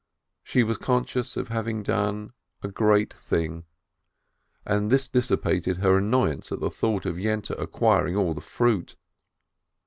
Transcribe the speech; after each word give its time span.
She 0.41 0.63
was 0.63 0.79
conscious 0.79 1.37
of 1.37 1.49
having 1.49 1.83
done 1.83 2.33
a 2.63 2.67
great 2.69 3.13
thing, 3.13 3.65
and 4.65 4.89
this 4.89 5.07
dissipated 5.07 5.77
her 5.77 5.95
annoyance 5.95 6.51
at 6.51 6.59
the 6.59 6.71
thought 6.71 7.05
of 7.05 7.17
Yente 7.17 7.51
acquiring 7.61 8.15
all 8.15 8.33
the 8.33 8.41
fruit. 8.41 8.95